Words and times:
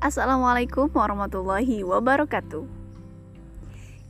Assalamualaikum 0.00 0.88
warahmatullahi 0.96 1.84
wabarakatuh. 1.84 2.64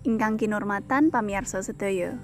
Ingkang 0.07 0.39
kinurmatan 0.39 1.11
pamiarsa 1.11 1.67
sedaya. 1.67 2.15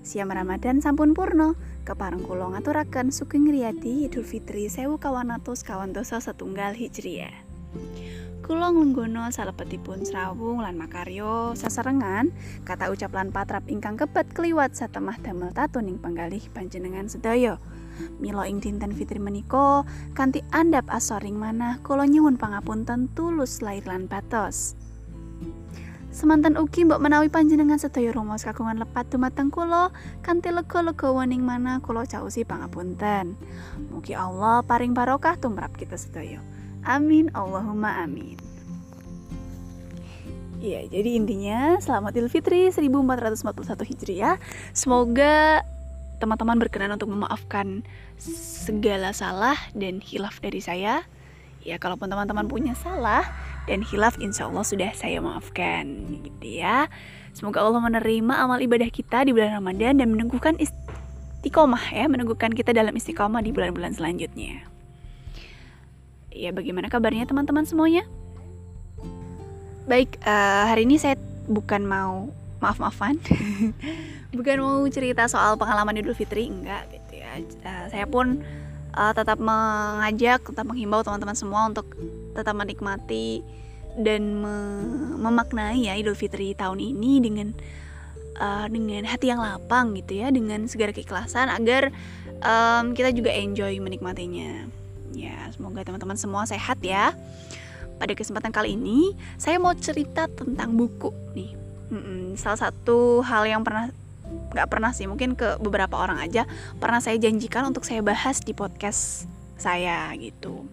Siam 0.00 0.32
Ramadan 0.32 0.80
sampun 0.80 1.12
purno, 1.12 1.52
kepareng 1.84 2.24
kula 2.24 2.56
ngaturaken 2.56 3.12
sugeng 3.12 3.44
riyadi 3.44 4.08
Idul 4.08 4.24
Fitri 4.24 4.72
1400 4.72 5.36
kawantosa 5.44 6.16
setunggal 6.16 6.72
Hijriah. 6.80 7.44
Kula 8.40 8.72
nglungguno 8.72 9.28
salebetipun 9.28 10.08
srawung 10.08 10.64
lan 10.64 10.80
makaryo 10.80 11.52
saserengan 11.52 12.32
kata 12.64 12.88
ucap 12.88 13.12
lan 13.12 13.28
patrap 13.28 13.68
ingkang 13.68 14.00
kebet 14.00 14.32
kliwat 14.32 14.80
satemah 14.80 15.20
damel 15.20 15.52
tatu 15.52 15.84
ning 15.84 16.00
panggalih 16.00 16.40
panjenengan 16.56 17.12
sedaya. 17.12 17.60
Milo 18.18 18.42
ing 18.42 18.58
dinten 18.62 18.94
fitri 18.94 19.18
meniko 19.18 19.82
kanthi 20.14 20.40
andap 20.54 20.86
asoring 20.90 21.36
manah 21.38 21.82
kula 21.82 22.06
nyuwun 22.08 22.38
pangapunten 22.38 23.10
tulus 23.12 23.60
lair 23.60 23.84
lan 23.86 24.06
batos. 24.06 24.78
Semantan 26.14 26.54
ugi 26.54 26.86
mbok 26.86 27.02
menawi 27.02 27.26
panjenengan 27.26 27.74
sedaya 27.74 28.14
romos 28.14 28.46
kagungan 28.46 28.78
lepat 28.78 29.10
dumateng 29.10 29.50
kula 29.50 29.90
kanthi 30.22 30.54
lega-lega 30.54 31.10
wening 31.10 31.42
mana 31.42 31.82
kula 31.82 32.06
causi 32.06 32.46
pangapunten. 32.46 33.34
Mugi 33.90 34.14
Allah 34.14 34.62
paring 34.62 34.94
barokah 34.94 35.34
tumrap 35.42 35.74
kita 35.74 35.98
sedaya. 35.98 36.38
Amin 36.86 37.34
Allahumma 37.34 37.98
amin. 37.98 38.38
Iya, 40.62 40.86
jadi 40.86 41.10
intinya 41.18 41.76
selamat 41.82 42.16
Idul 42.16 42.30
Fitri 42.30 42.70
1441 42.70 43.84
Hijriah. 43.84 44.40
Semoga 44.70 45.66
teman-teman 46.18 46.56
berkenan 46.58 46.94
untuk 46.94 47.10
memaafkan 47.10 47.82
segala 48.18 49.10
salah 49.14 49.58
dan 49.74 49.98
hilaf 49.98 50.38
dari 50.38 50.62
saya. 50.62 51.02
Ya, 51.64 51.80
kalaupun 51.80 52.12
teman-teman 52.12 52.44
punya 52.44 52.76
salah 52.76 53.24
dan 53.64 53.80
hilaf, 53.80 54.20
insya 54.20 54.52
Allah 54.52 54.68
sudah 54.68 54.92
saya 54.92 55.24
maafkan, 55.24 56.20
gitu 56.20 56.60
ya. 56.60 56.92
Semoga 57.32 57.64
Allah 57.64 57.80
menerima 57.80 58.34
amal 58.36 58.60
ibadah 58.60 58.86
kita 58.92 59.24
di 59.24 59.32
bulan 59.32 59.56
Ramadan 59.56 59.96
dan 59.96 60.12
meneguhkan 60.12 60.60
istiqomah 60.60 61.88
ya, 61.88 62.04
meneguhkan 62.04 62.52
kita 62.52 62.76
dalam 62.76 62.92
istiqomah 62.92 63.40
di 63.40 63.48
bulan-bulan 63.56 63.96
selanjutnya. 63.96 64.68
Ya, 66.28 66.52
bagaimana 66.52 66.92
kabarnya 66.92 67.24
teman-teman 67.24 67.64
semuanya? 67.64 68.04
Baik, 69.88 70.20
uh, 70.20 70.68
hari 70.68 70.84
ini 70.84 71.00
saya 71.00 71.16
bukan 71.48 71.88
mau 71.88 72.28
maaf-maafan. 72.64 73.20
Bukan 74.36 74.56
mau 74.64 74.80
cerita 74.88 75.28
soal 75.28 75.60
pengalaman 75.60 76.00
Idul 76.00 76.16
Fitri 76.16 76.48
enggak 76.48 76.88
gitu 76.90 77.20
ya. 77.20 77.36
Uh, 77.62 77.86
saya 77.92 78.08
pun 78.08 78.40
uh, 78.96 79.12
tetap 79.12 79.36
mengajak 79.36 80.40
tetap 80.42 80.64
menghimbau 80.64 81.04
teman-teman 81.04 81.36
semua 81.36 81.68
untuk 81.68 81.86
tetap 82.32 82.54
menikmati 82.56 83.44
dan 83.94 84.42
me 84.42 84.56
memaknai 85.20 85.86
ya 85.86 85.94
Idul 85.94 86.18
Fitri 86.18 86.56
tahun 86.58 86.82
ini 86.82 87.22
dengan 87.22 87.54
uh, 88.38 88.66
dengan 88.66 89.06
hati 89.06 89.30
yang 89.30 89.38
lapang 89.38 89.94
gitu 89.94 90.18
ya 90.24 90.34
dengan 90.34 90.66
segala 90.66 90.90
keikhlasan 90.90 91.46
agar 91.50 91.94
um, 92.42 92.94
kita 92.96 93.14
juga 93.14 93.30
enjoy 93.30 93.78
menikmatinya. 93.78 94.66
Ya 95.14 95.46
semoga 95.54 95.86
teman-teman 95.86 96.18
semua 96.18 96.42
sehat 96.46 96.82
ya. 96.82 97.14
Pada 97.94 98.10
kesempatan 98.18 98.50
kali 98.50 98.74
ini 98.74 99.14
saya 99.38 99.62
mau 99.62 99.70
cerita 99.78 100.26
tentang 100.26 100.74
buku 100.74 101.14
nih 101.38 101.63
Mm-mm, 101.94 102.34
salah 102.34 102.58
satu 102.58 103.22
hal 103.22 103.46
yang 103.46 103.62
pernah 103.62 103.94
nggak 104.50 104.66
pernah 104.66 104.90
sih 104.90 105.06
mungkin 105.06 105.38
ke 105.38 105.62
beberapa 105.62 105.94
orang 105.94 106.18
aja 106.18 106.42
pernah 106.82 106.98
saya 106.98 107.14
janjikan 107.22 107.70
untuk 107.70 107.86
saya 107.86 108.02
bahas 108.02 108.42
di 108.42 108.50
podcast 108.50 109.30
saya 109.54 110.10
gitu. 110.18 110.66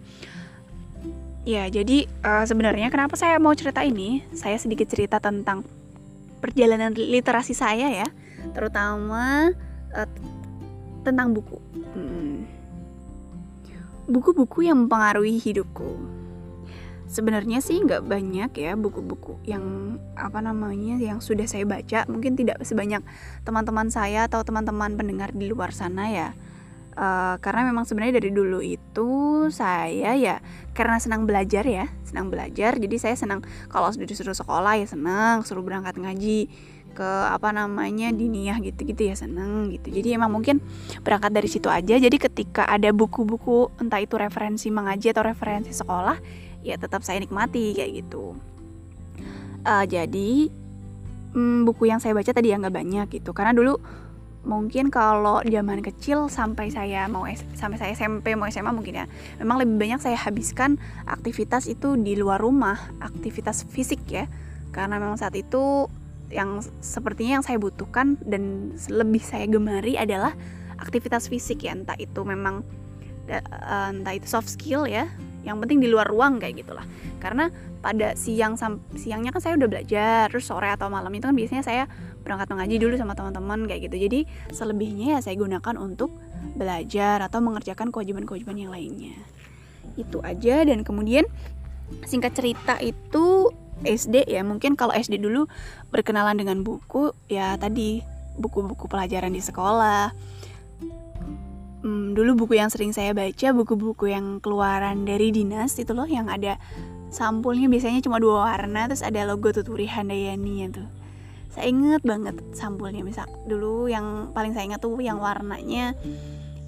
Ya 1.46 1.70
jadi 1.70 2.10
uh, 2.26 2.42
sebenarnya 2.42 2.90
kenapa 2.90 3.14
saya 3.14 3.38
mau 3.38 3.54
cerita 3.54 3.86
ini? 3.86 4.26
Saya 4.34 4.58
sedikit 4.58 4.90
cerita 4.90 5.22
tentang 5.22 5.62
perjalanan 6.42 6.90
literasi 6.90 7.54
saya 7.54 7.86
ya 8.02 8.08
terutama 8.50 9.54
uh, 9.94 10.08
tentang 11.06 11.30
buku. 11.30 11.62
Buku-buku 14.10 14.66
yang 14.66 14.86
mempengaruhi 14.86 15.38
hidupku 15.38 16.21
sebenarnya 17.12 17.60
sih 17.60 17.76
nggak 17.84 18.08
banyak 18.08 18.50
ya 18.56 18.72
buku-buku 18.72 19.36
yang 19.44 19.96
apa 20.16 20.40
namanya 20.40 20.96
yang 20.96 21.20
sudah 21.20 21.44
saya 21.44 21.68
baca. 21.68 22.08
Mungkin 22.08 22.34
tidak 22.40 22.64
sebanyak 22.64 23.04
teman-teman 23.44 23.92
saya 23.92 24.24
atau 24.26 24.40
teman-teman 24.40 24.96
pendengar 24.96 25.30
di 25.36 25.52
luar 25.52 25.76
sana 25.76 26.08
ya. 26.08 26.28
Uh, 26.92 27.40
karena 27.40 27.72
memang 27.72 27.88
sebenarnya 27.88 28.20
dari 28.20 28.36
dulu 28.36 28.60
itu 28.60 29.08
saya 29.48 30.12
ya 30.12 30.44
karena 30.76 31.00
senang 31.00 31.24
belajar 31.28 31.64
ya 31.68 31.88
senang 32.08 32.32
belajar. 32.32 32.80
Jadi 32.80 32.96
saya 32.96 33.16
senang 33.16 33.44
kalau 33.68 33.92
sudah 33.92 34.08
disuruh 34.08 34.36
sekolah 34.36 34.80
ya 34.80 34.88
senang 34.88 35.44
suruh 35.44 35.64
berangkat 35.64 36.00
ngaji 36.00 36.52
ke 36.92 37.10
apa 37.32 37.56
namanya 37.56 38.12
diniyah 38.12 38.60
gitu-gitu 38.60 39.08
ya 39.08 39.16
seneng 39.16 39.72
gitu. 39.72 39.88
Jadi 39.88 40.12
emang 40.12 40.28
mungkin 40.28 40.60
berangkat 41.00 41.32
dari 41.32 41.48
situ 41.48 41.72
aja. 41.72 41.96
Jadi 41.96 42.16
ketika 42.20 42.68
ada 42.68 42.92
buku-buku 42.92 43.72
entah 43.80 44.00
itu 44.00 44.20
referensi 44.20 44.68
mengaji 44.68 45.16
atau 45.16 45.24
referensi 45.24 45.72
sekolah 45.72 46.20
ya 46.62 46.78
tetap 46.78 47.02
saya 47.02 47.18
nikmati 47.22 47.74
kayak 47.74 48.06
gitu. 48.06 48.38
Uh, 49.62 49.86
jadi 49.86 50.50
hmm, 51.34 51.66
buku 51.66 51.90
yang 51.90 52.02
saya 52.02 52.14
baca 52.14 52.30
tadi 52.30 52.50
ya 52.50 52.58
nggak 52.58 52.74
banyak 52.74 53.06
gitu. 53.10 53.30
Karena 53.34 53.54
dulu 53.54 53.78
mungkin 54.42 54.90
kalau 54.90 55.38
zaman 55.46 55.86
kecil 55.86 56.26
sampai 56.26 56.66
saya 56.74 57.06
mau 57.06 57.30
sampai 57.54 57.78
saya 57.78 57.94
SMP 57.94 58.34
mau 58.34 58.50
SMA 58.50 58.74
mungkin 58.74 58.98
ya 58.98 59.06
memang 59.38 59.62
lebih 59.62 59.78
banyak 59.78 60.02
saya 60.02 60.18
habiskan 60.18 60.82
aktivitas 61.06 61.70
itu 61.70 61.94
di 61.94 62.18
luar 62.18 62.42
rumah 62.42 62.78
aktivitas 63.02 63.66
fisik 63.70 64.02
ya. 64.10 64.26
Karena 64.72 64.96
memang 64.98 65.20
saat 65.20 65.36
itu 65.36 65.86
yang 66.32 66.64
sepertinya 66.80 67.38
yang 67.38 67.44
saya 67.44 67.60
butuhkan 67.60 68.16
dan 68.24 68.72
lebih 68.88 69.20
saya 69.20 69.44
gemari 69.44 70.00
adalah 70.00 70.32
aktivitas 70.80 71.28
fisik 71.28 71.62
ya. 71.62 71.76
Entah 71.76 71.98
itu 72.00 72.24
memang 72.24 72.64
eh, 73.28 73.42
entah 73.92 74.14
itu 74.16 74.26
soft 74.26 74.48
skill 74.50 74.88
ya 74.88 75.06
yang 75.42 75.58
penting 75.58 75.82
di 75.82 75.90
luar 75.90 76.06
ruang 76.06 76.38
kayak 76.38 76.62
gitulah. 76.62 76.86
Karena 77.18 77.50
pada 77.82 78.14
siang 78.14 78.54
siangnya 78.94 79.34
kan 79.34 79.42
saya 79.42 79.58
udah 79.58 79.68
belajar 79.68 80.30
terus 80.30 80.46
sore 80.46 80.70
atau 80.70 80.86
malam 80.86 81.10
itu 81.10 81.26
kan 81.26 81.34
biasanya 81.34 81.62
saya 81.66 81.82
berangkat 82.22 82.54
mengaji 82.54 82.78
dulu 82.78 82.94
sama 82.94 83.18
teman-teman 83.18 83.66
kayak 83.66 83.90
gitu. 83.90 83.96
Jadi 84.06 84.20
selebihnya 84.54 85.18
ya 85.18 85.20
saya 85.20 85.34
gunakan 85.34 85.74
untuk 85.78 86.14
belajar 86.54 87.22
atau 87.26 87.42
mengerjakan 87.42 87.90
kewajiban-kewajiban 87.90 88.56
yang 88.58 88.70
lainnya. 88.70 89.18
Itu 89.98 90.22
aja. 90.22 90.62
Dan 90.62 90.86
kemudian 90.86 91.26
singkat 92.06 92.38
cerita 92.38 92.78
itu 92.78 93.50
SD 93.82 94.30
ya. 94.30 94.46
Mungkin 94.46 94.78
kalau 94.78 94.94
SD 94.94 95.18
dulu 95.18 95.50
berkenalan 95.90 96.38
dengan 96.38 96.62
buku 96.62 97.10
ya 97.26 97.58
tadi 97.58 98.02
buku-buku 98.38 98.88
pelajaran 98.88 99.34
di 99.34 99.42
sekolah 99.44 100.14
hmm, 101.82 102.14
dulu 102.14 102.46
buku 102.46 102.56
yang 102.56 102.70
sering 102.70 102.94
saya 102.94 103.12
baca 103.12 103.52
buku-buku 103.52 104.08
yang 104.08 104.38
keluaran 104.38 105.04
dari 105.04 105.34
dinas 105.34 105.74
itu 105.76 105.92
loh 105.92 106.06
yang 106.06 106.30
ada 106.30 106.56
sampulnya 107.12 107.68
biasanya 107.68 108.00
cuma 108.00 108.16
dua 108.16 108.48
warna 108.48 108.88
terus 108.88 109.04
ada 109.04 109.28
logo 109.28 109.52
tuturi 109.52 109.84
handayani 109.84 110.64
ya 110.64 110.68
tuh. 110.72 110.88
Saya 111.52 111.68
inget 111.68 112.00
banget 112.00 112.40
sampulnya 112.56 113.04
misal 113.04 113.28
dulu 113.44 113.84
yang 113.84 114.32
paling 114.32 114.56
saya 114.56 114.72
ingat 114.72 114.80
tuh 114.80 114.96
yang 115.04 115.20
warnanya 115.20 115.92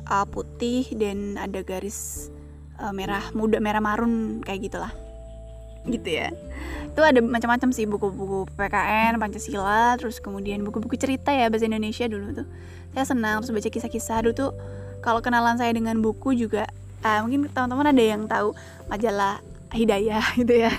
uh, 0.04 0.28
putih 0.28 0.84
dan 0.92 1.41
ada 1.41 1.64
garis 1.64 2.28
uh, 2.76 2.92
merah 2.92 3.24
muda 3.32 3.56
merah 3.64 3.80
marun 3.80 4.44
kayak 4.44 4.69
gitulah. 4.69 4.92
Gitu 5.88 6.20
ya. 6.20 6.28
Itu 6.92 7.00
ada 7.00 7.24
macam-macam 7.24 7.72
sih 7.72 7.88
buku-buku 7.88 8.53
PKN 8.53 9.16
Pancasila 9.16 9.97
terus 9.97 10.20
kemudian 10.20 10.60
buku-buku 10.60 11.00
cerita 11.00 11.32
ya 11.32 11.48
bahasa 11.48 11.64
Indonesia 11.64 12.04
dulu 12.04 12.44
tuh. 12.44 12.47
Saya 12.92 13.08
senang 13.08 13.41
terus 13.41 13.56
baca 13.56 13.69
kisah-kisah 13.72 14.28
dulu 14.28 14.34
tuh 14.36 14.53
kalau 15.04 15.21
kenalan 15.21 15.60
saya 15.60 15.77
dengan 15.77 16.01
buku 16.01 16.33
juga 16.33 16.65
uh, 17.04 17.21
mungkin 17.21 17.53
teman-teman 17.53 17.92
ada 17.92 18.03
yang 18.03 18.24
tahu 18.24 18.56
majalah 18.89 19.45
Hidayah 19.74 20.24
gitu 20.41 20.54
ya. 20.65 20.72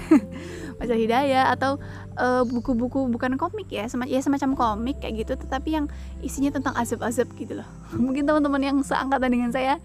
Majalah 0.79 1.01
Hidayah 1.03 1.45
atau 1.51 1.75
eh, 2.15 2.43
buku-buku 2.47 3.05
uh, 3.05 3.11
bukan 3.11 3.35
komik 3.35 3.67
ya 3.67 3.91
semacam 3.91 4.11
ya 4.11 4.19
semacam 4.23 4.49
komik 4.55 5.03
kayak 5.03 5.27
gitu 5.27 5.33
tetapi 5.35 5.75
yang 5.75 5.85
isinya 6.23 6.55
tentang 6.55 6.73
azab-azab 6.79 7.27
gitu 7.35 7.59
loh. 7.59 7.67
Mungkin 8.05 8.23
teman-teman 8.23 8.63
yang 8.63 8.77
seangkatan 8.79 9.29
dengan 9.29 9.51
saya 9.51 9.83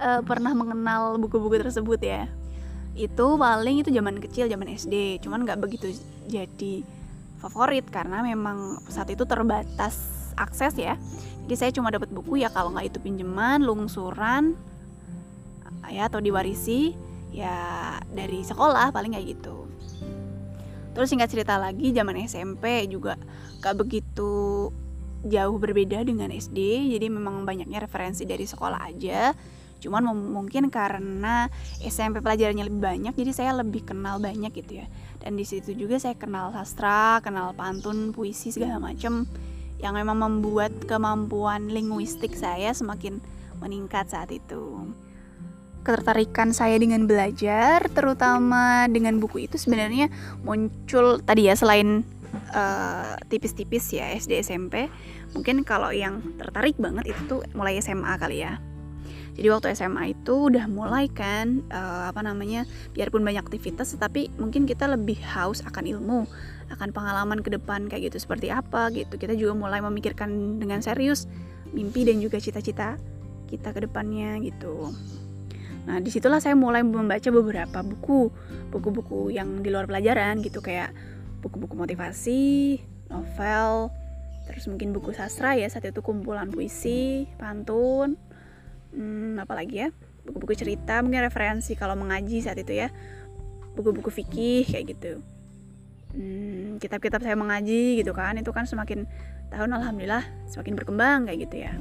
uh, 0.00 0.24
pernah 0.24 0.56
mengenal 0.56 1.20
buku-buku 1.20 1.60
tersebut 1.60 2.00
ya. 2.00 2.24
Itu 2.96 3.36
paling 3.36 3.84
itu 3.84 3.92
zaman 3.92 4.16
kecil 4.18 4.48
zaman 4.48 4.74
SD 4.74 5.22
cuman 5.22 5.44
nggak 5.44 5.60
begitu 5.60 5.92
jadi 6.26 6.82
favorit 7.38 7.86
karena 7.92 8.24
memang 8.24 8.82
saat 8.90 9.12
itu 9.12 9.22
terbatas 9.22 10.17
akses 10.38 10.78
ya. 10.78 10.94
Jadi 11.48 11.54
saya 11.56 11.70
cuma 11.72 11.88
dapat 11.88 12.12
buku 12.12 12.44
ya 12.44 12.52
kalau 12.52 12.70
nggak 12.76 12.92
itu 12.92 12.98
pinjaman 13.00 13.64
lungsuran 13.64 14.54
ya 15.88 16.06
atau 16.06 16.20
diwarisi 16.20 16.92
ya 17.32 17.96
dari 18.12 18.44
sekolah 18.44 18.92
paling 18.92 19.16
kayak 19.16 19.38
gitu. 19.38 19.68
Terus 20.92 21.14
singkat 21.14 21.30
cerita 21.30 21.54
lagi 21.56 21.94
zaman 21.94 22.18
SMP 22.26 22.90
juga 22.90 23.14
gak 23.62 23.78
begitu 23.78 24.68
jauh 25.26 25.58
berbeda 25.58 26.02
dengan 26.06 26.30
SD 26.30 26.90
jadi 26.94 27.06
memang 27.10 27.42
banyaknya 27.42 27.82
referensi 27.82 28.26
dari 28.26 28.44
sekolah 28.44 28.80
aja. 28.82 29.30
Cuman 29.78 30.10
mungkin 30.10 30.74
karena 30.74 31.46
SMP 31.78 32.18
pelajarannya 32.18 32.66
lebih 32.66 32.82
banyak 32.82 33.14
jadi 33.14 33.30
saya 33.30 33.50
lebih 33.62 33.86
kenal 33.86 34.18
banyak 34.18 34.50
gitu 34.50 34.82
ya. 34.82 34.86
Dan 35.22 35.38
di 35.38 35.46
situ 35.46 35.70
juga 35.74 36.02
saya 36.02 36.18
kenal 36.18 36.50
sastra 36.50 37.22
kenal 37.22 37.54
pantun 37.54 38.10
puisi 38.10 38.50
segala 38.50 38.82
macam 38.82 39.26
yang 39.78 39.94
memang 39.94 40.18
membuat 40.18 40.74
kemampuan 40.86 41.70
linguistik 41.70 42.34
saya 42.34 42.74
semakin 42.74 43.22
meningkat 43.62 44.10
saat 44.10 44.30
itu. 44.34 44.90
Ketertarikan 45.86 46.50
saya 46.52 46.76
dengan 46.76 47.06
belajar 47.06 47.86
terutama 47.94 48.90
dengan 48.90 49.16
buku 49.22 49.46
itu 49.48 49.56
sebenarnya 49.56 50.10
muncul 50.42 51.22
tadi 51.22 51.48
ya 51.48 51.54
selain 51.54 52.02
uh, 52.52 53.16
tipis-tipis 53.30 53.94
ya 53.94 54.12
SD 54.12 54.42
SMP 54.44 54.90
mungkin 55.32 55.64
kalau 55.64 55.92
yang 55.92 56.20
tertarik 56.36 56.76
banget 56.76 57.14
itu 57.14 57.20
tuh 57.28 57.40
mulai 57.56 57.80
SMA 57.80 58.14
kali 58.20 58.44
ya 58.44 58.60
jadi 59.38 59.54
waktu 59.54 59.70
SMA 59.78 60.18
itu 60.18 60.50
udah 60.50 60.66
mulai 60.66 61.06
kan 61.06 61.62
uh, 61.70 62.10
apa 62.10 62.26
namanya 62.26 62.66
biarpun 62.90 63.22
banyak 63.22 63.46
aktivitas 63.46 63.94
tetapi 63.94 64.34
mungkin 64.34 64.66
kita 64.66 64.90
lebih 64.90 65.14
haus 65.22 65.62
akan 65.62 65.86
ilmu 65.86 66.26
akan 66.74 66.90
pengalaman 66.90 67.38
ke 67.46 67.54
depan 67.54 67.86
kayak 67.86 68.10
gitu. 68.10 68.26
Seperti 68.26 68.50
apa 68.50 68.90
gitu. 68.90 69.14
Kita 69.14 69.38
juga 69.38 69.54
mulai 69.54 69.78
memikirkan 69.78 70.58
dengan 70.58 70.82
serius 70.82 71.30
mimpi 71.70 72.02
dan 72.02 72.18
juga 72.18 72.42
cita-cita 72.42 72.98
kita 73.46 73.70
ke 73.70 73.86
depannya 73.86 74.42
gitu. 74.42 74.90
Nah 75.86 76.02
di 76.02 76.10
situlah 76.10 76.42
saya 76.42 76.58
mulai 76.58 76.82
membaca 76.82 77.30
beberapa 77.30 77.78
buku 77.86 78.34
buku-buku 78.74 79.30
yang 79.30 79.62
di 79.62 79.70
luar 79.70 79.86
pelajaran 79.86 80.42
gitu. 80.42 80.58
Kayak 80.58 80.90
buku-buku 81.46 81.78
motivasi 81.78 82.82
novel 83.06 83.94
terus 84.50 84.64
mungkin 84.66 84.96
buku 84.96 85.12
sastra 85.12 85.54
ya 85.54 85.68
saat 85.68 85.92
itu 85.92 86.00
kumpulan 86.00 86.48
puisi 86.48 87.28
pantun 87.36 88.16
hmm, 88.94 89.42
apalagi 89.42 89.86
ya? 89.86 89.88
Buku-buku 90.24 90.54
cerita 90.56 91.00
mungkin 91.00 91.24
referensi 91.24 91.72
kalau 91.72 91.96
mengaji 91.96 92.44
saat 92.44 92.60
itu 92.60 92.76
ya. 92.76 92.92
Buku-buku 93.72 94.10
fikih 94.12 94.68
kayak 94.68 94.84
gitu. 94.96 95.12
Hmm, 96.12 96.80
kitab-kitab 96.80 97.20
saya 97.20 97.36
mengaji 97.36 98.00
gitu 98.00 98.16
kan 98.16 98.32
itu 98.40 98.48
kan 98.48 98.64
semakin 98.64 99.04
tahun 99.52 99.70
alhamdulillah 99.76 100.24
semakin 100.48 100.74
berkembang 100.76 101.28
kayak 101.28 101.48
gitu 101.48 101.56
ya. 101.68 101.72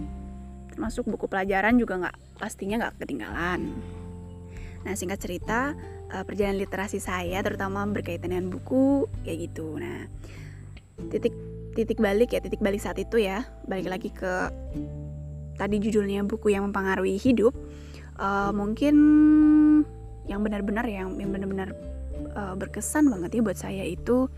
Termasuk 0.71 1.07
buku 1.07 1.31
pelajaran 1.31 1.79
juga 1.79 1.99
nggak 1.99 2.15
pastinya 2.37 2.85
nggak 2.85 3.01
ketinggalan. 3.01 3.71
Nah 4.83 4.93
singkat 4.95 5.19
cerita 5.19 5.73
uh, 6.11 6.23
perjalanan 6.23 6.59
literasi 6.59 6.99
saya 7.01 7.39
terutama 7.43 7.83
berkaitan 7.87 8.31
dengan 8.35 8.51
buku 8.51 9.07
kayak 9.23 9.51
gitu. 9.51 9.79
Nah 9.79 10.07
titik 11.09 11.33
titik 11.73 11.99
balik 12.01 12.33
ya 12.35 12.39
titik 12.43 12.59
balik 12.59 12.83
saat 12.83 12.99
itu 12.99 13.17
ya. 13.19 13.47
Balik 13.65 13.87
lagi 13.89 14.09
ke 14.11 14.51
tadi 15.57 15.81
judulnya 15.81 16.23
buku 16.23 16.53
yang 16.53 16.69
mempengaruhi 16.69 17.17
hidup 17.17 17.53
uh, 18.21 18.53
mungkin 18.53 18.95
yang 20.29 20.43
benar-benar 20.43 20.85
yang 20.85 21.17
benar-benar 21.17 21.73
uh, 22.35 22.53
berkesan 22.53 23.09
banget 23.09 23.39
ya 23.39 23.41
buat 23.41 23.57
saya 23.57 23.83
itu 23.83 24.29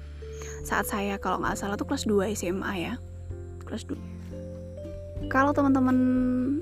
saat 0.64 0.88
saya 0.88 1.20
kalau 1.20 1.42
nggak 1.44 1.60
salah 1.60 1.76
tuh 1.76 1.88
kelas 1.90 2.06
2 2.08 2.32
SMA 2.38 2.72
ya. 2.80 2.94
Kelas 3.66 3.84
2 3.90 4.20
kalau 5.30 5.54
teman-teman 5.54 5.98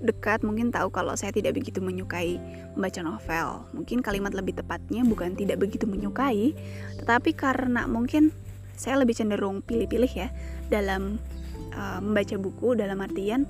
dekat 0.04 0.44
mungkin 0.44 0.74
tahu 0.74 0.92
kalau 0.92 1.16
saya 1.16 1.32
tidak 1.32 1.56
begitu 1.56 1.80
menyukai 1.80 2.36
membaca 2.76 3.00
novel. 3.06 3.48
Mungkin 3.72 4.04
kalimat 4.04 4.36
lebih 4.36 4.58
tepatnya 4.60 5.06
bukan 5.08 5.38
tidak 5.38 5.62
begitu 5.64 5.86
menyukai 5.88 6.58
tetapi 7.00 7.32
karena 7.38 7.86
mungkin 7.86 8.34
saya 8.78 9.00
lebih 9.02 9.14
cenderung 9.14 9.62
pilih-pilih 9.62 10.12
ya 10.12 10.30
dalam 10.68 11.22
uh, 11.74 12.00
membaca 12.04 12.36
buku 12.38 12.76
dalam 12.78 13.00
artian 13.02 13.46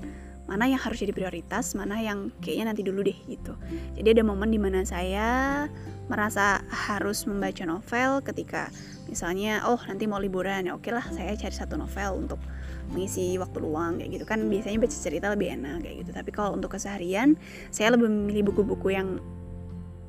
mana 0.48 0.64
yang 0.64 0.80
harus 0.80 1.04
jadi 1.04 1.12
prioritas, 1.12 1.76
mana 1.76 2.00
yang 2.00 2.32
kayaknya 2.40 2.72
nanti 2.72 2.80
dulu 2.80 3.04
deh 3.04 3.18
gitu. 3.28 3.52
Jadi 4.00 4.08
ada 4.16 4.24
momen 4.24 4.48
di 4.48 4.56
mana 4.56 4.80
saya 4.80 5.68
merasa 6.08 6.64
harus 6.72 7.28
membaca 7.28 7.68
novel 7.68 8.24
ketika 8.24 8.72
misalnya 9.12 9.60
oh 9.68 9.76
nanti 9.84 10.08
mau 10.08 10.16
liburan 10.16 10.64
ya 10.64 10.72
oke 10.72 10.88
lah 10.88 11.04
saya 11.12 11.36
cari 11.36 11.52
satu 11.52 11.76
novel 11.76 12.24
untuk 12.24 12.40
mengisi 12.88 13.36
waktu 13.36 13.60
luang 13.60 14.00
kayak 14.00 14.10
gitu. 14.16 14.24
Kan 14.24 14.48
biasanya 14.48 14.80
baca 14.80 14.96
cerita 14.96 15.28
lebih 15.28 15.52
enak 15.52 15.84
kayak 15.84 15.96
gitu. 16.08 16.10
Tapi 16.16 16.30
kalau 16.32 16.56
untuk 16.56 16.72
keseharian 16.72 17.36
saya 17.68 17.92
lebih 17.92 18.08
memilih 18.08 18.48
buku-buku 18.48 18.96
yang 18.96 19.20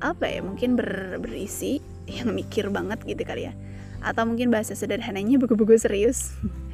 apa 0.00 0.24
ya 0.24 0.40
mungkin 0.40 0.80
ber, 0.80 1.20
berisi 1.20 1.84
yang 2.16 2.32
mikir 2.32 2.72
banget 2.72 3.04
gitu 3.04 3.20
kali 3.28 3.52
ya. 3.52 3.54
Atau 4.00 4.24
mungkin 4.24 4.48
bahasa 4.48 4.72
sederhananya 4.72 5.36
buku-buku 5.36 5.76
serius 5.76 6.32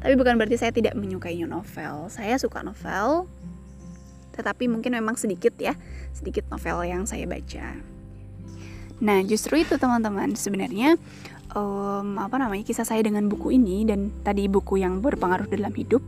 Tapi 0.00 0.14
bukan 0.14 0.36
berarti 0.36 0.56
saya 0.60 0.72
tidak 0.72 0.94
menyukai 0.94 1.40
novel. 1.46 2.08
Saya 2.12 2.36
suka 2.36 2.60
novel, 2.60 3.26
tetapi 4.36 4.68
mungkin 4.68 4.92
memang 4.94 5.16
sedikit 5.16 5.56
ya, 5.56 5.74
sedikit 6.12 6.44
novel 6.52 6.84
yang 6.84 7.02
saya 7.08 7.24
baca. 7.24 7.76
Nah, 9.00 9.20
justru 9.24 9.60
itu 9.60 9.76
teman-teman, 9.76 10.36
sebenarnya 10.36 10.96
um, 11.52 12.16
apa 12.20 12.36
namanya 12.40 12.64
kisah 12.64 12.84
saya 12.84 13.04
dengan 13.04 13.28
buku 13.28 13.56
ini 13.56 13.84
dan 13.84 14.12
tadi 14.24 14.48
buku 14.48 14.80
yang 14.80 15.00
berpengaruh 15.04 15.48
dalam 15.48 15.72
hidup 15.72 16.00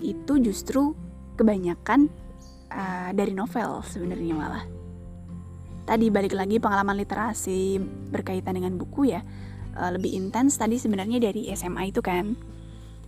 itu 0.00 0.32
justru 0.40 0.92
kebanyakan 1.36 2.12
uh, 2.72 3.10
dari 3.12 3.32
novel 3.32 3.84
sebenarnya 3.84 4.34
malah. 4.36 4.64
Tadi 5.88 6.12
balik 6.12 6.36
lagi 6.36 6.60
pengalaman 6.60 7.00
literasi 7.00 7.80
berkaitan 8.12 8.60
dengan 8.60 8.76
buku 8.76 9.08
ya 9.08 9.24
uh, 9.78 9.90
lebih 9.94 10.12
intens 10.12 10.60
tadi 10.60 10.76
sebenarnya 10.76 11.22
dari 11.22 11.48
SMA 11.54 11.94
itu 11.94 12.04
kan 12.04 12.36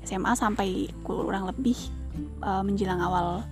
SMA 0.05 0.33
sampai 0.35 0.89
kurang 1.05 1.49
lebih 1.49 1.77
uh, 2.43 2.65
menjelang 2.65 3.01
awal 3.01 3.45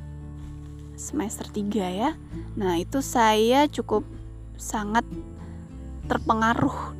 semester 0.98 1.46
3 1.46 1.70
ya. 1.94 2.10
Nah, 2.58 2.74
itu 2.76 2.98
saya 2.98 3.70
cukup 3.70 4.02
sangat 4.58 5.06
terpengaruh. 6.10 6.98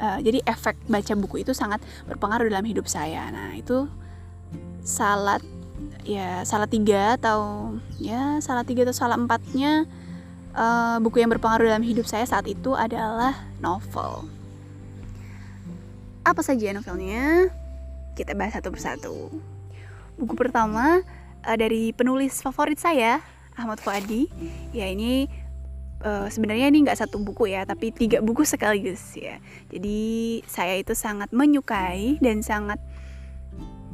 Uh, 0.00 0.18
jadi 0.24 0.40
efek 0.48 0.80
baca 0.88 1.12
buku 1.14 1.44
itu 1.44 1.52
sangat 1.52 1.78
berpengaruh 2.08 2.48
dalam 2.50 2.66
hidup 2.66 2.88
saya. 2.90 3.30
Nah, 3.30 3.54
itu 3.54 3.86
salah 4.82 5.38
ya 6.02 6.42
salah 6.48 6.64
tiga 6.64 7.20
atau 7.20 7.72
ya 8.00 8.40
salah 8.40 8.64
tiga 8.64 8.88
atau 8.88 8.96
salah 8.96 9.20
empatnya 9.20 9.84
uh, 10.56 10.96
buku 10.98 11.20
yang 11.20 11.30
berpengaruh 11.30 11.68
dalam 11.68 11.84
hidup 11.84 12.08
saya 12.08 12.24
saat 12.24 12.48
itu 12.48 12.72
adalah 12.74 13.36
novel. 13.60 14.26
Apa 16.24 16.40
saja 16.44 16.72
novelnya? 16.72 17.52
Kita 18.20 18.36
bahas 18.36 18.52
satu 18.52 18.68
persatu. 18.68 19.32
Buku 20.20 20.36
pertama 20.36 21.00
uh, 21.48 21.56
dari 21.56 21.96
penulis 21.96 22.44
favorit 22.44 22.76
saya, 22.76 23.24
Ahmad 23.56 23.80
Fuadi. 23.80 24.28
Ya 24.76 24.92
ini 24.92 25.24
uh, 26.04 26.28
sebenarnya 26.28 26.68
ini 26.68 26.84
nggak 26.84 27.00
satu 27.00 27.16
buku 27.24 27.48
ya, 27.48 27.64
tapi 27.64 27.96
tiga 27.96 28.20
buku 28.20 28.44
sekaligus 28.44 29.16
ya. 29.16 29.40
Jadi 29.72 30.40
saya 30.44 30.76
itu 30.76 30.92
sangat 30.92 31.32
menyukai 31.32 32.20
dan 32.20 32.44
sangat 32.44 32.76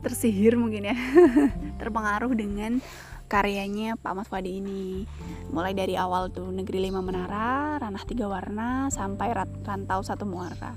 tersihir 0.03 0.59
mungkin 0.59 0.91
ya, 0.91 0.97
terpengaruh 1.81 2.35
dengan 2.35 2.83
karyanya 3.31 3.95
Pak 3.99 4.11
Ahmad 4.11 4.27
Fuadi 4.27 4.59
ini. 4.59 5.07
Mulai 5.55 5.79
dari 5.79 5.95
awal 5.95 6.35
tuh 6.35 6.51
Negeri 6.51 6.83
Lima 6.83 6.99
Menara, 6.99 7.79
Ranah 7.79 8.03
Tiga 8.03 8.27
Warna, 8.27 8.91
sampai 8.91 9.31
Rantau 9.63 10.03
Satu 10.03 10.27
Muara. 10.27 10.75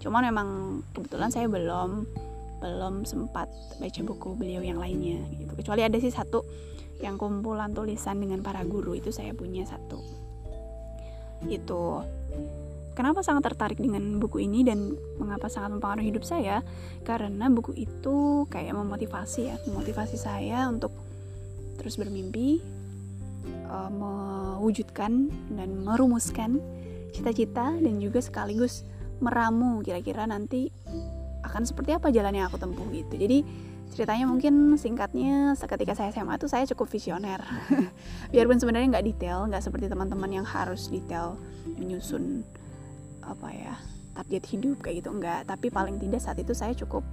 Cuman 0.00 0.24
memang 0.24 0.48
kebetulan 0.96 1.28
saya 1.28 1.44
belum 1.44 2.08
belum 2.60 3.08
sempat 3.08 3.48
baca 3.80 4.00
buku 4.04 4.36
beliau 4.36 4.60
yang 4.60 4.78
lainnya 4.78 5.20
gitu. 5.40 5.52
Kecuali 5.56 5.82
ada 5.82 5.96
sih 5.96 6.12
satu 6.12 6.44
yang 7.00 7.16
kumpulan 7.16 7.72
tulisan 7.72 8.20
dengan 8.20 8.44
para 8.44 8.60
guru 8.62 8.92
itu 8.94 9.08
saya 9.08 9.32
punya 9.32 9.64
satu. 9.64 10.04
Itu 11.48 12.04
kenapa 12.92 13.24
sangat 13.24 13.52
tertarik 13.52 13.80
dengan 13.80 14.20
buku 14.20 14.44
ini 14.44 14.60
dan 14.60 14.92
mengapa 15.16 15.48
sangat 15.48 15.72
mempengaruhi 15.72 16.12
hidup 16.12 16.24
saya? 16.28 16.60
Karena 17.02 17.48
buku 17.48 17.72
itu 17.74 18.44
kayak 18.52 18.76
memotivasi 18.76 19.40
ya 19.48 19.56
memotivasi 19.64 20.20
saya 20.20 20.68
untuk 20.68 20.92
terus 21.80 21.96
bermimpi 21.96 22.60
uh, 23.72 23.88
mewujudkan 23.88 25.32
dan 25.56 25.70
merumuskan 25.80 26.60
cita-cita 27.16 27.72
dan 27.80 27.94
juga 27.98 28.20
sekaligus 28.20 28.84
meramu 29.24 29.80
kira-kira 29.80 30.28
nanti 30.28 30.68
akan 31.50 31.66
seperti 31.66 31.90
apa 31.98 32.14
jalan 32.14 32.32
yang 32.38 32.46
aku 32.46 32.56
tempuh 32.56 32.86
gitu. 32.94 33.18
Jadi 33.18 33.42
ceritanya 33.90 34.24
mungkin 34.30 34.78
singkatnya 34.78 35.58
ketika 35.58 35.98
saya 35.98 36.14
SMA 36.14 36.38
tuh 36.38 36.46
saya 36.46 36.64
cukup 36.70 36.86
visioner. 36.86 37.42
Biarpun 38.32 38.62
sebenarnya 38.62 38.96
nggak 38.96 39.06
detail 39.10 39.50
nggak 39.50 39.62
seperti 39.66 39.90
teman-teman 39.90 40.30
yang 40.30 40.46
harus 40.46 40.86
detail 40.86 41.34
menyusun 41.66 42.46
apa 43.26 43.50
ya 43.50 43.74
target 44.14 44.44
hidup 44.54 44.78
kayak 44.82 45.04
gitu 45.04 45.10
enggak 45.12 45.46
tapi 45.46 45.68
paling 45.70 46.00
tidak 46.00 46.22
saat 46.22 46.38
itu 46.38 46.54
saya 46.54 46.72
cukup 46.74 47.04